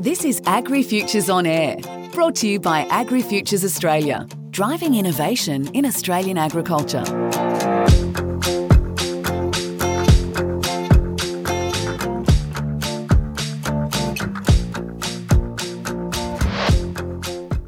[0.00, 1.76] This is AgriFutures on Air,
[2.12, 7.02] brought to you by AgriFutures Australia, driving innovation in Australian agriculture.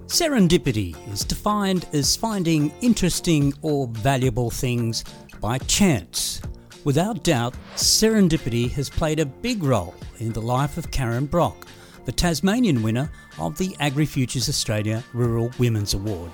[0.07, 5.03] Serendipity is defined as finding interesting or valuable things
[5.41, 6.41] by chance.
[6.85, 11.67] Without doubt, serendipity has played a big role in the life of Karen Brock,
[12.05, 16.31] the Tasmanian winner of the AgriFutures Australia Rural Women's Award.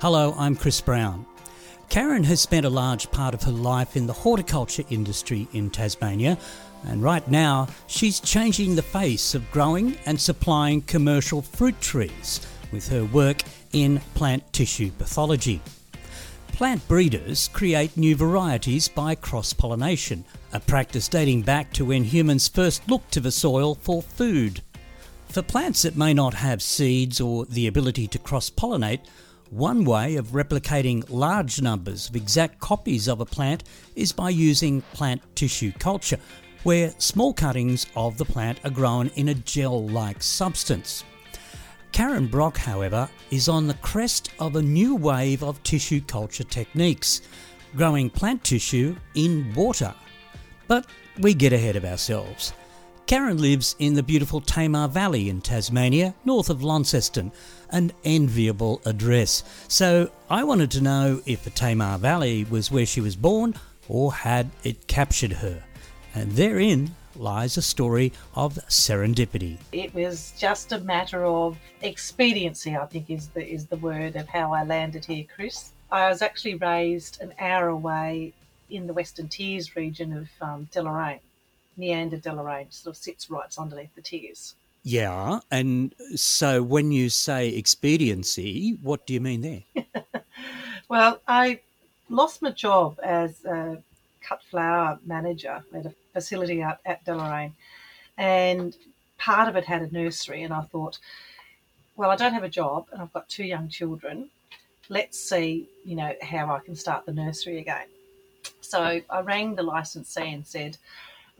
[0.00, 1.26] Hello, I'm Chris Brown.
[1.88, 6.36] Karen has spent a large part of her life in the horticulture industry in Tasmania,
[6.86, 12.88] and right now she's changing the face of growing and supplying commercial fruit trees with
[12.88, 15.62] her work in plant tissue pathology.
[16.52, 22.48] Plant breeders create new varieties by cross pollination, a practice dating back to when humans
[22.48, 24.60] first looked to the soil for food.
[25.30, 29.06] For plants that may not have seeds or the ability to cross pollinate,
[29.50, 34.80] one way of replicating large numbers of exact copies of a plant is by using
[34.94, 36.18] plant tissue culture,
[36.62, 41.04] where small cuttings of the plant are grown in a gel like substance.
[41.92, 47.20] Karen Brock, however, is on the crest of a new wave of tissue culture techniques,
[47.76, 49.94] growing plant tissue in water.
[50.68, 50.86] But
[51.18, 52.54] we get ahead of ourselves.
[53.08, 57.32] Karen lives in the beautiful Tamar Valley in Tasmania, north of Launceston,
[57.70, 59.42] an enviable address.
[59.66, 63.54] So I wanted to know if the Tamar Valley was where she was born
[63.88, 65.64] or had it captured her.
[66.14, 69.56] And therein lies a story of serendipity.
[69.72, 74.28] It was just a matter of expediency, I think is the is the word of
[74.28, 75.72] how I landed here, Chris.
[75.90, 78.34] I was actually raised an hour away
[78.68, 81.20] in the Western Tiers region of um, Deloraine.
[81.78, 84.54] Meander Deloraine sort of sits right underneath the Tiers.
[84.82, 89.84] Yeah, and so when you say expediency, what do you mean there?
[90.88, 91.60] well, I
[92.08, 93.82] lost my job as a
[94.20, 97.52] cut flower manager at a facility out at Deloraine,
[98.16, 98.76] and
[99.18, 100.42] part of it had a nursery.
[100.42, 100.98] And I thought,
[101.96, 104.30] well, I don't have a job, and I've got two young children.
[104.88, 107.88] Let's see, you know, how I can start the nursery again.
[108.60, 110.78] So I rang the licensee and said,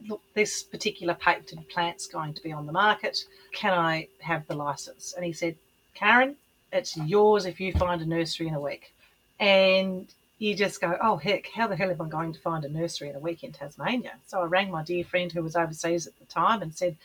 [0.07, 3.25] look, this particular patented plant's going to be on the market.
[3.53, 5.15] Can I have the license?
[5.15, 5.57] And he said,
[5.95, 6.37] Karen,
[6.73, 8.93] it's yours if you find a nursery in a week.
[9.41, 10.07] And
[10.39, 13.09] you just go, oh, heck, how the hell am I going to find a nursery
[13.09, 14.13] in a week in Tasmania?
[14.27, 16.97] So I rang my dear friend who was overseas at the time and said,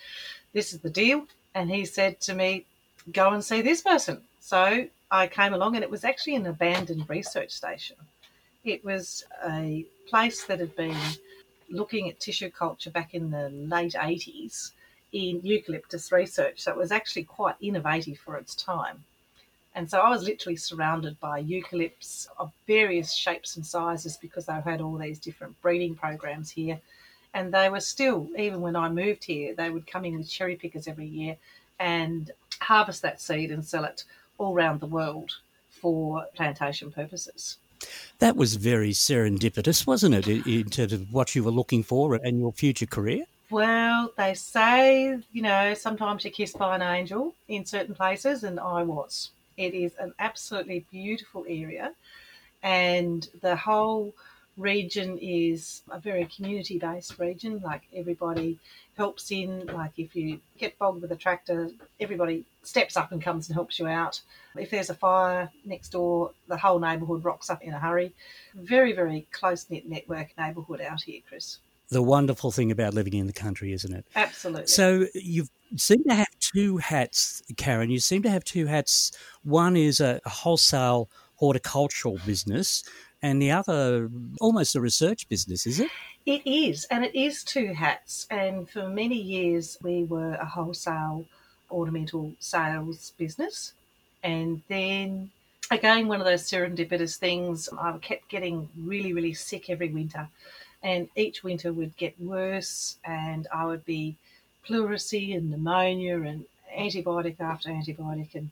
[0.53, 1.25] this is the deal.
[1.55, 2.65] And he said to me,
[3.11, 4.21] go and see this person.
[4.39, 7.95] So I came along and it was actually an abandoned research station.
[8.63, 10.97] It was a place that had been
[11.73, 14.71] looking at tissue culture back in the late 80s
[15.11, 16.61] in eucalyptus research.
[16.61, 19.03] So it was actually quite innovative for its time.
[19.75, 24.61] And so I was literally surrounded by eucalypts of various shapes and sizes because they
[24.61, 26.79] had all these different breeding programs here.
[27.33, 30.55] And they were still, even when I moved here, they would come in with cherry
[30.55, 31.37] pickers every year
[31.79, 32.29] and
[32.59, 34.03] harvest that seed and sell it
[34.37, 35.31] all around the world
[35.69, 37.57] for plantation purposes.
[38.19, 42.39] That was very serendipitous, wasn't it, in terms of what you were looking for and
[42.39, 43.25] your future career?
[43.49, 48.59] Well, they say, you know, sometimes you're kissed by an angel in certain places, and
[48.59, 49.29] I was.
[49.57, 51.93] It is an absolutely beautiful area,
[52.63, 54.13] and the whole
[54.57, 57.59] region is a very community based region.
[57.63, 58.59] Like everybody
[58.95, 59.65] helps in.
[59.67, 61.69] Like if you get bogged with a tractor,
[61.99, 64.21] everybody steps up and comes and helps you out.
[64.57, 68.13] If there's a fire next door, the whole neighbourhood rocks up in a hurry.
[68.53, 71.57] Very, very close knit network neighbourhood out here, Chris.
[71.89, 74.05] The wonderful thing about living in the country, isn't it?
[74.15, 74.67] Absolutely.
[74.67, 77.89] So you seem to have two hats, Karen.
[77.89, 79.11] You seem to have two hats.
[79.43, 82.83] One is a wholesale horticultural business,
[83.23, 84.11] and the other
[84.41, 85.89] almost a research business, is it?
[86.25, 88.27] It is, and it is two hats.
[88.29, 91.25] And for many years, we were a wholesale
[91.71, 93.73] ornamental sales business.
[94.23, 95.31] And then
[95.71, 100.27] again, one of those serendipitous things, I kept getting really, really sick every winter.
[100.83, 104.17] And each winter would get worse, and I would be
[104.67, 106.43] pleurisy and pneumonia and
[106.77, 108.35] antibiotic after antibiotic.
[108.35, 108.51] And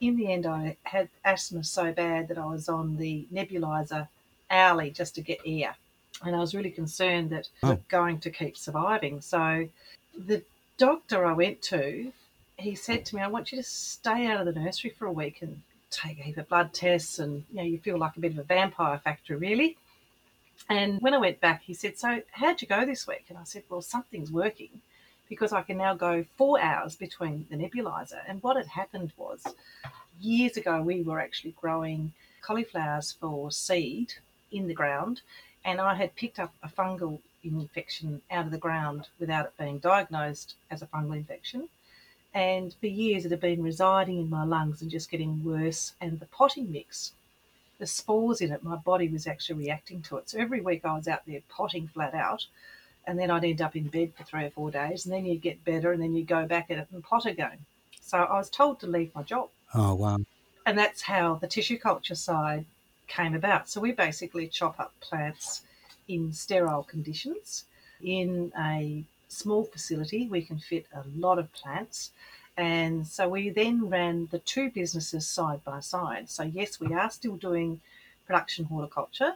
[0.00, 4.08] in the end, I had asthma so bad that I was on the nebulizer
[4.50, 5.76] hourly just to get air.
[6.24, 7.72] And I was really concerned that oh.
[7.72, 9.20] I'm going to keep surviving.
[9.20, 9.68] So
[10.16, 10.42] the
[10.76, 12.12] doctor I went to,
[12.56, 15.12] he said to me, I want you to stay out of the nursery for a
[15.12, 18.20] week and take a heap of blood tests and you know, you feel like a
[18.20, 19.76] bit of a vampire factory really.
[20.68, 23.26] And when I went back, he said, So how'd you go this week?
[23.28, 24.80] And I said, Well, something's working
[25.28, 28.20] because I can now go four hours between the nebulizer.
[28.26, 29.44] And what had happened was
[30.20, 34.14] years ago, we were actually growing cauliflowers for seed
[34.50, 35.20] in the ground,
[35.64, 39.78] and I had picked up a fungal infection out of the ground without it being
[39.78, 41.68] diagnosed as a fungal infection.
[42.34, 45.94] And for years, it had been residing in my lungs and just getting worse.
[46.00, 47.12] And the potting mix,
[47.78, 50.28] the spores in it, my body was actually reacting to it.
[50.28, 52.46] So every week I was out there potting flat out
[53.08, 55.40] and then I'd end up in bed for three or four days, and then you'd
[55.40, 57.58] get better, and then you'd go back at it and plot again.
[58.02, 59.48] So I was told to leave my job.
[59.74, 60.18] Oh, wow.
[60.66, 62.66] And that's how the tissue culture side
[63.06, 63.68] came about.
[63.70, 65.62] So we basically chop up plants
[66.06, 67.64] in sterile conditions.
[68.02, 72.10] In a small facility, we can fit a lot of plants.
[72.58, 76.28] And so we then ran the two businesses side by side.
[76.28, 77.80] So, yes, we are still doing
[78.26, 79.34] production horticulture,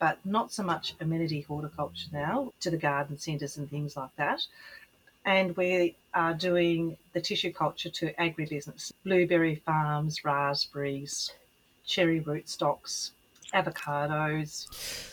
[0.00, 4.44] but not so much amenity horticulture now to the garden centres and things like that.
[5.26, 11.32] And we are doing the tissue culture to agribusiness, blueberry farms, raspberries,
[11.86, 13.10] cherry rootstocks,
[13.52, 14.66] avocados.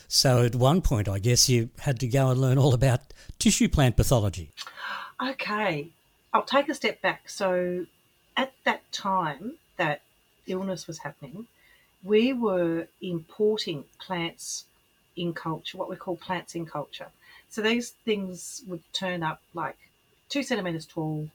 [0.08, 3.02] So at one point, I guess you had to go and learn all about
[3.38, 4.52] tissue plant pathology.
[5.22, 5.90] Okay,
[6.34, 7.30] I'll take a step back.
[7.30, 7.86] So
[8.38, 10.02] at that time that
[10.46, 11.48] illness was happening,
[12.04, 14.64] we were importing plants
[15.18, 17.08] in culture, what we call plants in culture.
[17.50, 19.78] So these things would turn up like
[20.30, 21.30] two centimetres tall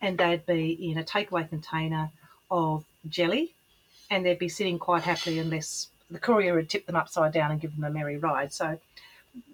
[0.00, 2.10] and they'd be in a takeaway container
[2.50, 3.52] of jelly
[4.10, 7.60] and they'd be sitting quite happily unless the courier had tipped them upside down and
[7.60, 8.52] given them a merry ride.
[8.52, 8.78] So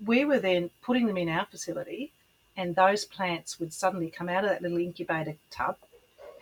[0.05, 2.13] we were then putting them in our facility
[2.57, 5.77] and those plants would suddenly come out of that little incubator tub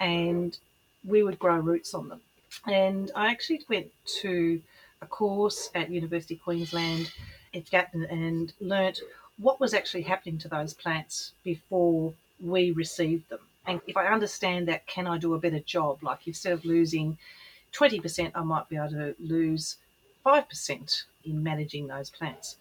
[0.01, 0.57] and
[1.05, 2.21] we would grow roots on them.
[2.67, 3.93] And I actually went
[4.23, 4.61] to
[5.03, 7.11] a course at University Queensland
[7.55, 9.01] at Gatton and learnt
[9.39, 13.41] what was actually happening to those plants before we received them.
[13.67, 16.03] And if I understand that, can I do a better job?
[16.03, 17.17] Like instead of losing
[17.73, 19.77] 20%, I might be able to lose
[20.25, 22.57] 5% in managing those plants.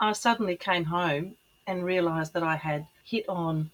[0.00, 1.36] I suddenly came home
[1.66, 3.70] and realised that I had hit on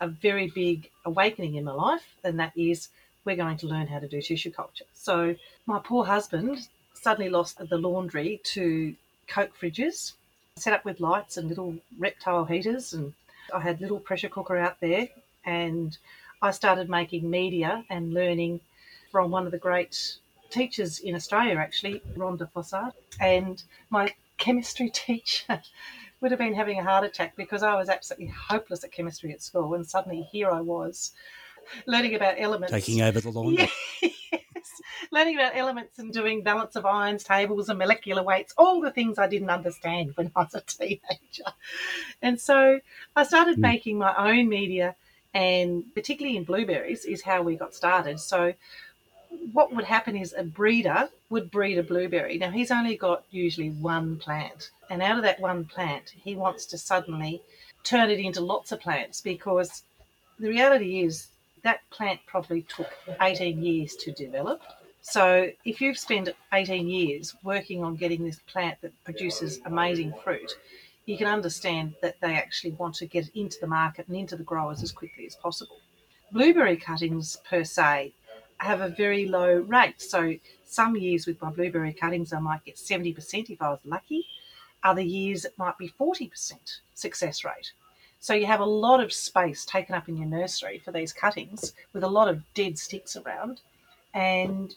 [0.00, 2.88] a very big awakening in my life, and that is
[3.24, 4.84] we're going to learn how to do tissue culture.
[4.94, 5.34] So
[5.66, 6.68] my poor husband
[7.00, 8.94] suddenly lost the laundry to
[9.26, 10.12] Coke fridges,
[10.56, 12.92] set up with lights and little reptile heaters.
[12.92, 13.14] And
[13.54, 15.08] I had little pressure cooker out there.
[15.44, 15.96] And
[16.42, 18.60] I started making media and learning
[19.10, 20.16] from one of the great
[20.50, 22.92] teachers in Australia, actually, Rhonda Fossard.
[23.20, 25.62] And my chemistry teacher
[26.20, 29.42] would have been having a heart attack because I was absolutely hopeless at chemistry at
[29.42, 29.74] school.
[29.74, 31.12] And suddenly here I was
[31.86, 32.72] learning about elements.
[32.72, 33.70] Taking over the laundry.
[34.02, 34.12] yes.
[35.10, 39.18] Learning about elements and doing balance of ions tables and molecular weights, all the things
[39.18, 41.52] I didn't understand when I was a teenager.
[42.22, 42.80] And so
[43.16, 43.60] I started mm.
[43.60, 44.94] making my own media,
[45.34, 48.20] and particularly in blueberries, is how we got started.
[48.20, 48.54] So
[49.52, 52.38] what would happen is a breeder would breed a blueberry.
[52.38, 56.66] Now he's only got usually one plant, and out of that one plant, he wants
[56.66, 57.42] to suddenly
[57.84, 59.82] turn it into lots of plants because
[60.38, 61.28] the reality is
[61.62, 64.62] that plant probably took 18 years to develop.
[65.02, 70.52] So if you've spent 18 years working on getting this plant that produces amazing fruit,
[71.06, 74.36] you can understand that they actually want to get it into the market and into
[74.36, 75.78] the growers as quickly as possible.
[76.32, 78.12] Blueberry cuttings per se
[78.58, 80.00] have a very low rate.
[80.00, 80.34] So
[80.64, 84.26] some years with my blueberry cuttings, I might get 70% if I was lucky.
[84.84, 87.72] Other years it might be 40% success rate.
[88.20, 91.72] So you have a lot of space taken up in your nursery for these cuttings
[91.94, 93.62] with a lot of dead sticks around,
[94.12, 94.74] and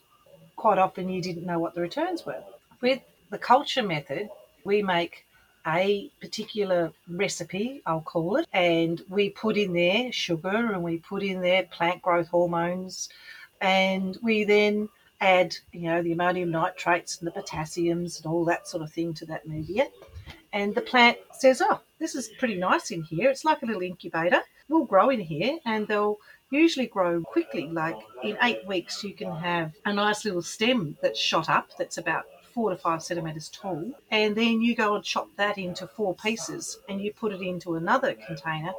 [0.56, 2.44] quite often you didn't know what the returns were.
[2.82, 4.30] With the culture method,
[4.64, 5.26] we make
[5.66, 11.24] a particular recipe, I'll call it, and we put in there sugar and we put
[11.24, 13.10] in there plant growth hormones,
[13.62, 14.90] and we then
[15.22, 19.14] add, you know, the ammonium nitrates and the potassiums and all that sort of thing
[19.14, 19.88] to that media.
[20.52, 23.30] And the plant says, Oh, this is pretty nice in here.
[23.30, 24.42] It's like a little incubator.
[24.68, 26.18] We'll grow in here and they'll
[26.54, 27.68] usually grow quickly.
[27.68, 31.98] Like in eight weeks, you can have a nice little stem that's shot up that's
[31.98, 33.92] about four to five centimetres tall.
[34.12, 37.76] And then you go and chop that into four pieces and you put it into
[37.76, 38.74] another container.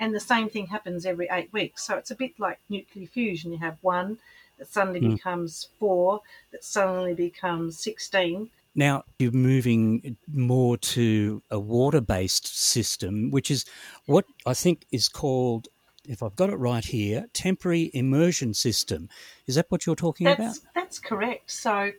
[0.00, 1.84] And the same thing happens every eight weeks.
[1.84, 3.52] So it's a bit like nuclear fusion.
[3.52, 4.18] You have one
[4.58, 5.16] that suddenly mm.
[5.16, 13.30] becomes four, that suddenly becomes 16 now you're moving more to a water based system,
[13.32, 13.64] which is
[14.06, 15.66] what I think is called,
[16.08, 19.08] if I've got it right here, temporary immersion system.
[19.46, 20.56] Is that what you're talking that's, about?
[20.74, 21.50] That's correct.
[21.50, 21.92] So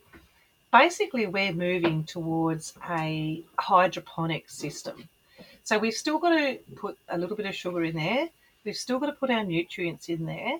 [0.72, 5.08] basically, we're moving towards a hydroponic system.
[5.64, 8.28] So we've still got to put a little bit of sugar in there
[8.64, 10.58] We've still got to put our nutrients in there,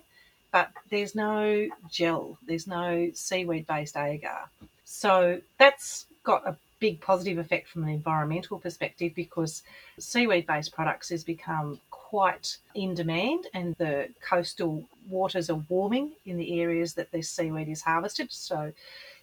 [0.51, 4.49] but there's no gel, there's no seaweed based agar.
[4.85, 9.63] So that's got a big positive effect from an environmental perspective because
[9.99, 16.35] seaweed based products has become quite in demand and the coastal waters are warming in
[16.35, 18.29] the areas that this seaweed is harvested.
[18.31, 18.73] So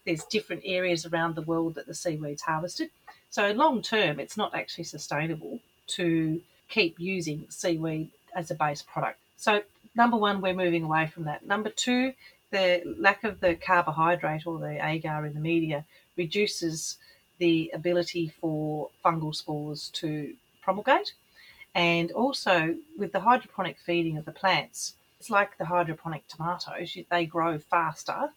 [0.07, 2.91] there's different areas around the world that the seaweed's harvested.
[3.29, 9.19] So long term, it's not actually sustainable to keep using seaweed as a base product.
[9.37, 9.63] So
[9.95, 11.45] number one, we're moving away from that.
[11.45, 12.15] Number two,
[12.51, 15.85] the lack of the carbohydrate or the agar in the media
[16.17, 16.97] reduces
[17.39, 21.13] the ability for fungal spores to promulgate.
[21.75, 27.27] And also with the hydroponic feeding of the plants, it's like the hydroponic tomatoes, they
[27.27, 28.31] grow faster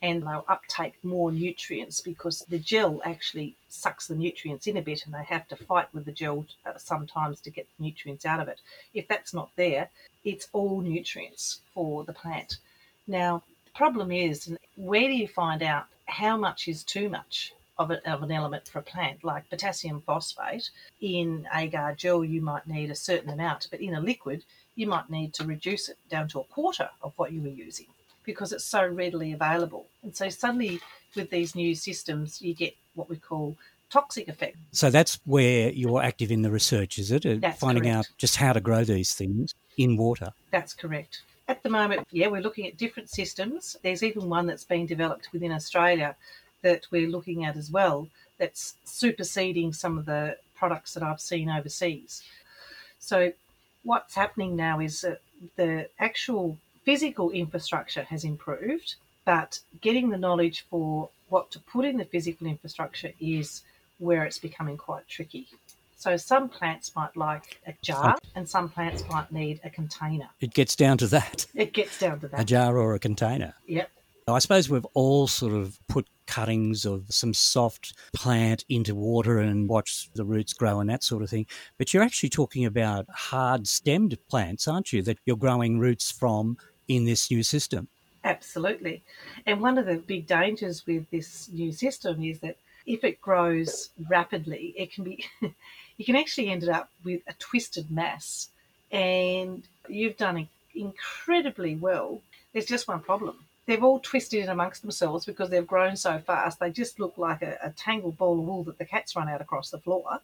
[0.00, 5.04] and they'll uptake more nutrients because the gel actually sucks the nutrients in a bit
[5.04, 8.40] and they have to fight with the gel uh, sometimes to get the nutrients out
[8.40, 8.60] of it.
[8.94, 9.90] If that's not there,
[10.24, 12.58] it's all nutrients for the plant.
[13.06, 17.52] Now, the problem is where do you find out how much is too much?
[17.78, 20.70] Of, a, of, an element for a plant, like potassium phosphate.
[21.00, 24.44] In agar gel, you might need a certain amount, but in a liquid,
[24.74, 27.86] you might need to reduce it down to a quarter of what you were using
[28.24, 29.86] because it's so readily available.
[30.02, 30.80] And so suddenly
[31.16, 33.56] with these new systems, you get what we call
[33.90, 34.56] toxic effect.
[34.72, 37.24] So that's where you're active in the research, is it?
[37.24, 37.96] Uh, that's Finding correct.
[37.96, 40.28] out just how to grow these things in water.
[40.50, 41.22] That's correct.
[41.48, 43.76] At the moment, yeah, we're looking at different systems.
[43.82, 46.14] There's even one that's being developed within Australia
[46.62, 51.48] that we're looking at as well that's superseding some of the products that I've seen
[51.50, 52.22] overseas.
[52.98, 53.32] So
[53.82, 55.20] what's happening now is that
[55.56, 61.98] the actual physical infrastructure has improved, but getting the knowledge for what to put in
[61.98, 63.62] the physical infrastructure is
[63.98, 65.46] where it's becoming quite tricky.
[65.96, 70.28] So some plants might like a jar and some plants might need a container.
[70.40, 71.46] It gets down to that.
[71.54, 72.40] It gets down to that.
[72.40, 73.54] A jar or a container.
[73.66, 73.90] Yep.
[74.28, 79.68] I suppose we've all sort of put cuttings of some soft plant into water and
[79.68, 81.46] watch the roots grow and that sort of thing.
[81.78, 85.02] But you're actually talking about hard stemmed plants, aren't you?
[85.02, 86.56] That you're growing roots from
[86.86, 87.88] in this new system.
[88.22, 89.02] Absolutely.
[89.46, 92.56] And one of the big dangers with this new system is that
[92.86, 95.24] if it grows rapidly, it can be,
[95.96, 98.48] you can actually end up with a twisted mass.
[98.90, 102.20] And you've done incredibly well.
[102.52, 103.36] There's just one problem.
[103.68, 106.58] They've all twisted in amongst themselves because they've grown so fast.
[106.58, 109.40] They just look like a, a tangled ball of wool that the cats run out
[109.40, 110.20] across the floor.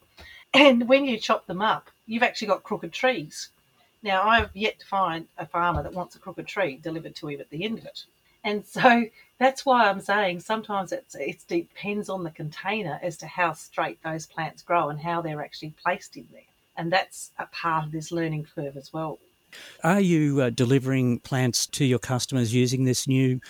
[0.53, 3.51] And when you chop them up, you've actually got crooked trees
[4.05, 7.41] now, I've yet to find a farmer that wants a crooked tree delivered to him
[7.41, 8.05] at the end of it.
[8.45, 9.07] And so
[9.39, 14.01] that's why I'm saying sometimes it's, it depends on the container as to how straight
[14.03, 16.43] those plants grow and how they're actually placed in there.
[16.77, 19.19] And that's a part of this learning curve as well.
[19.83, 23.41] Are you uh, delivering plants to your customers using this new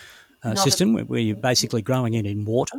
[0.42, 2.78] uh, system where you're basically growing it in water?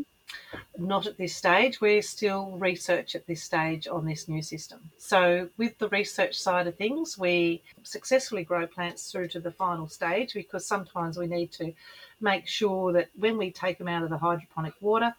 [0.78, 1.80] Not at this stage.
[1.80, 4.92] We're still research at this stage on this new system.
[4.98, 9.88] So, with the research side of things, we successfully grow plants through to the final
[9.88, 11.74] stage because sometimes we need to
[12.20, 15.14] make sure that when we take them out of the hydroponic water,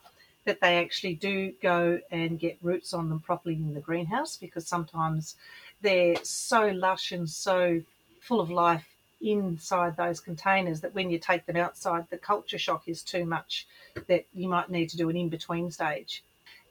[0.44, 4.66] that they actually do go and get roots on them properly in the greenhouse because
[4.66, 5.36] sometimes
[5.82, 7.82] they're so lush and so
[8.26, 8.84] full of life
[9.20, 13.66] inside those containers that when you take them outside, the culture shock is too much
[14.08, 16.22] that you might need to do an in between stage.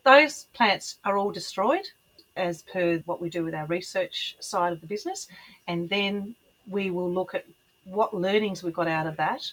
[0.03, 1.89] Those plants are all destroyed
[2.35, 5.27] as per what we do with our research side of the business,
[5.67, 6.35] and then
[6.67, 7.45] we will look at
[7.85, 9.51] what learnings we got out of that,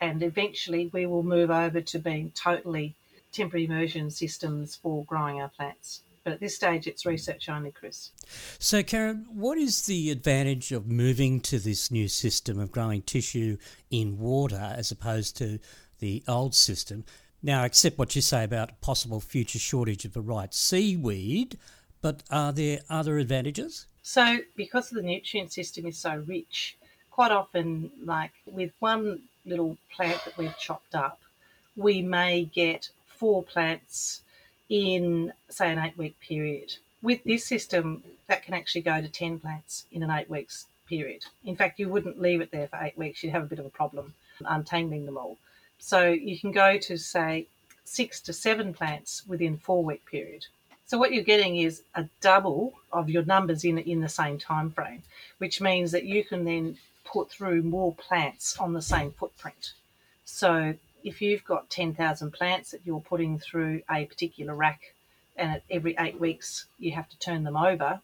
[0.00, 2.94] and eventually we will move over to being totally
[3.32, 6.02] temporary immersion systems for growing our plants.
[6.28, 8.10] But at this stage, it's research only, Chris.
[8.58, 13.56] So, Karen, what is the advantage of moving to this new system of growing tissue
[13.90, 15.58] in water as opposed to
[16.00, 17.06] the old system?
[17.42, 21.56] Now, accept what you say about possible future shortage of the right seaweed,
[22.02, 23.86] but are there other advantages?
[24.02, 26.76] So, because the nutrient system is so rich,
[27.10, 31.20] quite often, like with one little plant that we've chopped up,
[31.74, 34.20] we may get four plants
[34.68, 36.76] in, say, an eight week period.
[37.02, 41.24] With this system, that can actually go to 10 plants in an eight weeks period.
[41.44, 43.66] In fact, you wouldn't leave it there for eight weeks, you'd have a bit of
[43.66, 45.36] a problem untangling them all.
[45.78, 47.46] So you can go to, say,
[47.84, 50.46] six to seven plants within four week period.
[50.86, 54.70] So what you're getting is a double of your numbers in in the same time
[54.70, 55.02] frame,
[55.38, 59.72] which means that you can then put through more plants on the same footprint.
[60.24, 60.74] So
[61.08, 64.80] if you've got 10,000 plants that you're putting through a particular rack
[65.36, 68.00] and every eight weeks you have to turn them over,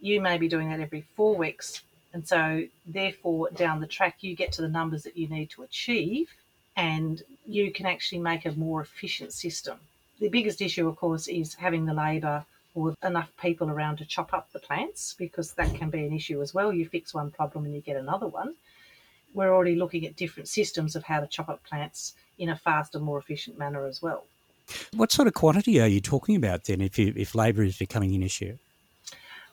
[0.00, 1.82] you may be doing that every four weeks
[2.14, 5.64] And so, therefore, down the track, you get to the numbers that you need to
[5.64, 6.32] achieve
[6.76, 9.78] and you can actually make a more efficient system.
[10.20, 14.32] The biggest issue, of course, is having the labour or enough people around to chop
[14.32, 16.72] up the plants because that can be an issue as well.
[16.72, 18.54] You fix one problem and you get another one.
[19.34, 22.98] We're already looking at different systems of how to chop up plants in a faster,
[22.98, 24.24] more efficient manner as well.
[24.94, 28.14] What sort of quantity are you talking about then if, you, if labour is becoming
[28.14, 28.56] an issue?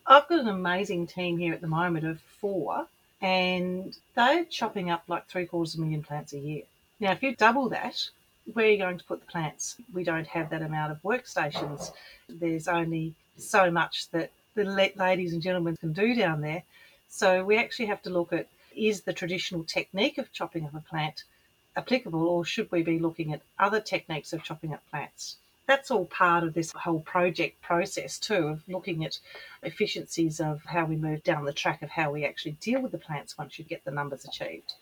[0.08, 2.88] I've got an amazing team here at the moment of four,
[3.22, 6.64] and they're chopping up like three quarters of a million plants a year.
[7.00, 8.10] Now, if you double that,
[8.54, 9.76] where are you going to put the plants?
[9.94, 11.92] We don't have that amount of workstations.
[12.28, 16.64] There's only so much that the ladies and gentlemen can do down there.
[17.10, 20.82] So we actually have to look at is the traditional technique of chopping up a
[20.82, 21.24] plant
[21.76, 25.38] applicable, or should we be looking at other techniques of chopping up plants?
[25.68, 29.20] That's all part of this whole project process, too, of looking at
[29.64, 32.98] efficiencies of how we move down the track of how we actually deal with the
[32.98, 34.74] plants once you get the numbers achieved.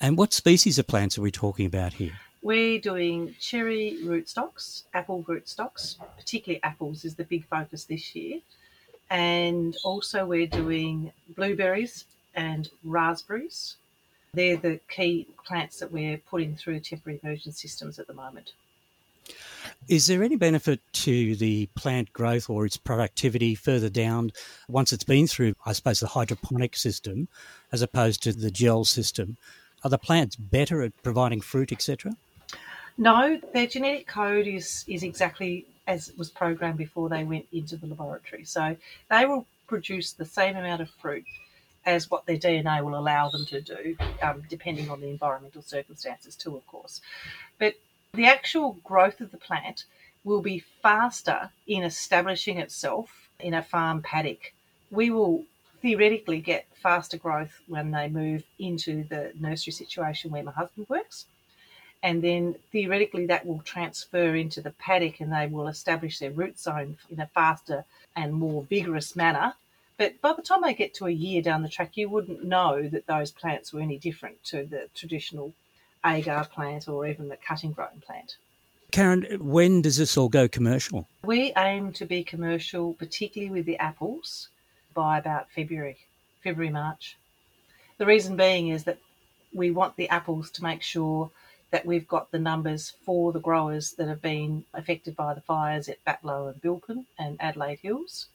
[0.00, 2.18] And what species of plants are we talking about here?
[2.42, 8.40] We're doing cherry rootstocks, apple rootstocks, particularly apples is the big focus this year.
[9.10, 13.76] And also we're doing blueberries and raspberries.
[14.32, 18.52] They're the key plants that we're putting through temporary immersion systems at the moment.
[19.88, 24.32] Is there any benefit to the plant growth or its productivity further down
[24.68, 27.28] once it's been through, I suppose, the hydroponic system
[27.72, 29.36] as opposed to the gel system?
[29.82, 32.12] Are the plants better at providing fruit, etc.?
[32.98, 37.76] No, their genetic code is is exactly as it was programmed before they went into
[37.76, 38.44] the laboratory.
[38.44, 38.76] So
[39.10, 41.24] they will produce the same amount of fruit
[41.86, 46.36] as what their DNA will allow them to do, um, depending on the environmental circumstances
[46.36, 47.00] too, of course.
[47.58, 47.74] But
[48.12, 49.84] the actual growth of the plant
[50.24, 54.52] will be faster in establishing itself in a farm paddock.
[54.90, 55.44] We will
[55.80, 61.26] theoretically get faster growth when they move into the nursery situation where my husband works
[62.02, 66.58] and then theoretically that will transfer into the paddock and they will establish their root
[66.58, 67.84] zone in a faster
[68.16, 69.54] and more vigorous manner.
[70.00, 72.88] But by the time they get to a year down the track, you wouldn't know
[72.88, 75.52] that those plants were any different to the traditional
[76.06, 78.36] agar plant or even the cutting grown plant.
[78.92, 81.06] Karen, when does this all go commercial?
[81.22, 84.48] We aim to be commercial, particularly with the apples,
[84.94, 85.98] by about February,
[86.42, 87.18] February, March.
[87.98, 89.00] The reason being is that
[89.52, 91.30] we want the apples to make sure
[91.72, 95.90] that we've got the numbers for the growers that have been affected by the fires
[95.90, 98.28] at Batlow and Bilpin and Adelaide Hills.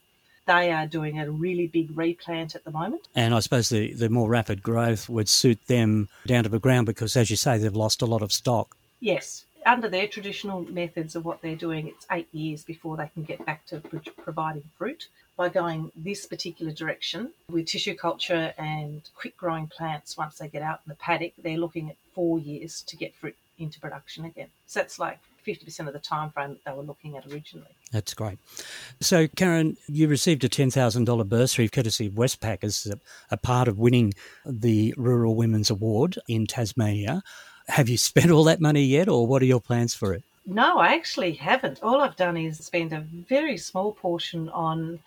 [0.46, 3.08] They are doing a really big replant at the moment.
[3.16, 6.86] And I suppose the, the more rapid growth would suit them down to the ground
[6.86, 8.78] because, as you say, they've lost a lot of stock.
[9.00, 9.46] Yes.
[9.66, 13.44] Under their traditional methods of what they're doing, it's eight years before they can get
[13.46, 13.82] back to
[14.18, 20.38] providing fruit by going this particular direction with tissue culture and quick growing plants once
[20.38, 23.80] they get out in the paddock, they're looking at four years to get fruit into
[23.80, 24.48] production again.
[24.68, 27.75] So that's like 50% of the time frame that they were looking at originally.
[27.96, 28.38] That's great.
[29.00, 32.94] So, Karen, you received a $10,000 bursary courtesy of Westpac as
[33.32, 34.14] a, part of winning
[34.46, 37.24] the Rural Women's Award in Tasmania.
[37.70, 40.24] Have you spent all that money yet, or what are your plans for it?
[40.46, 41.82] No, I actually haven't.
[41.82, 45.00] All I've done is spend a very small portion on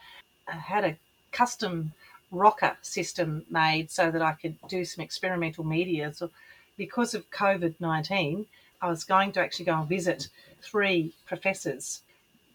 [0.48, 0.96] I had a
[1.30, 1.92] custom
[2.30, 6.14] rocker system made so that I could do some experimental media.
[6.14, 6.30] So,
[6.78, 8.46] because of COVID 19,
[8.80, 10.28] I was going to actually go and visit
[10.62, 12.00] three professors.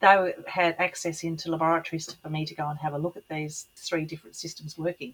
[0.04, 3.68] They had access into laboratories for me to go and have a look at these
[3.78, 5.14] three different systems working.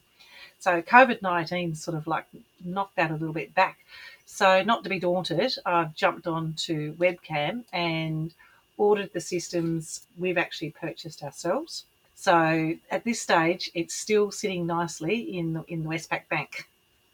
[0.57, 2.25] So, COVID 19 sort of like
[2.65, 3.77] knocked that a little bit back.
[4.25, 8.33] So, not to be daunted, I've jumped on to webcam and
[8.77, 11.85] ordered the systems we've actually purchased ourselves.
[12.15, 16.67] So at this stage, it's still sitting nicely in the, in the Westpac Bank.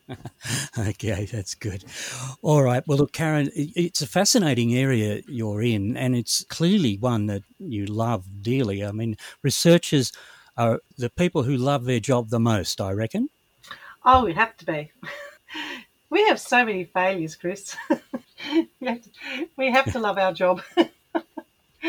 [0.78, 1.84] okay, that's good.
[2.42, 2.84] All right.
[2.88, 7.86] Well, look, Karen, it's a fascinating area you're in, and it's clearly one that you
[7.86, 8.84] love dearly.
[8.84, 10.12] I mean, researchers
[10.58, 13.30] are the people who love their job the most, I reckon.
[14.06, 14.92] Oh, we have to be.
[16.10, 17.76] we have so many failures, Chris.
[17.90, 19.10] we, have to,
[19.58, 20.62] we have to love our job.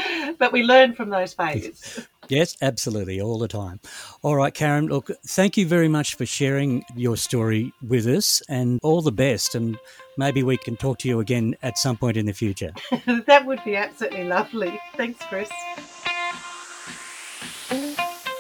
[0.38, 2.06] but we learn from those failures.
[2.28, 3.80] Yes, absolutely, all the time.
[4.22, 8.80] All right, Karen, look, thank you very much for sharing your story with us and
[8.82, 9.54] all the best.
[9.54, 9.78] And
[10.16, 12.72] maybe we can talk to you again at some point in the future.
[13.26, 14.78] that would be absolutely lovely.
[14.96, 15.50] Thanks, Chris.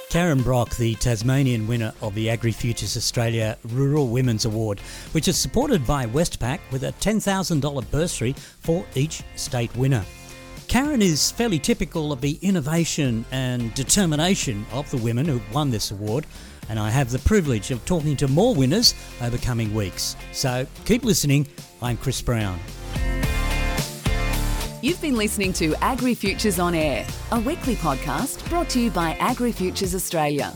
[0.08, 4.80] Karen Brock, the Tasmanian winner of the AgriFutures Australia Rural Women's Award,
[5.12, 10.04] which is supported by Westpac with a $10,000 bursary for each state winner.
[10.76, 15.90] Karen is fairly typical of the innovation and determination of the women who won this
[15.90, 16.26] award.
[16.68, 20.16] and I have the privilege of talking to more winners over coming weeks.
[20.32, 21.46] So keep listening.
[21.80, 22.60] I'm Chris Brown.
[24.82, 29.94] You've been listening to AgriFutures on Air, a weekly podcast brought to you by AgriFutures
[29.94, 30.52] Australia.